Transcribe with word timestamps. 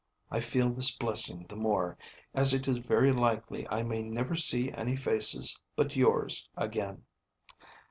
I 0.31 0.39
feel 0.39 0.71
this 0.71 0.89
blessing 0.95 1.45
the 1.47 1.55
more, 1.55 1.95
as 2.33 2.55
it 2.55 2.67
is 2.67 2.79
very 2.79 3.11
likely 3.13 3.67
I 3.69 3.83
may 3.83 4.01
never 4.01 4.35
see 4.35 4.71
any 4.71 4.95
faces 4.95 5.59
but 5.75 5.95
yours 5.95 6.49
again." 6.57 7.03